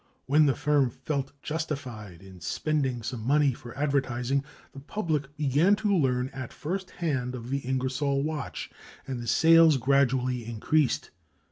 When 0.25 0.47
the 0.47 0.55
firm 0.55 0.89
felt 0.89 1.31
justified 1.43 2.23
in 2.23 2.39
spending 2.41 3.03
some 3.03 3.21
money 3.21 3.53
for 3.53 3.77
advertising, 3.77 4.43
the 4.71 4.79
public 4.79 5.37
began 5.37 5.75
to 5.75 5.95
learn 5.95 6.29
at 6.29 6.51
first 6.51 6.89
hand 6.89 7.35
of 7.35 7.51
the 7.51 7.59
Ingersoll 7.59 8.23
watch, 8.23 8.71
and 9.05 9.19
the 9.21 9.27
sales 9.27 9.77
gradually 9.77 10.43
increased. 10.43 11.11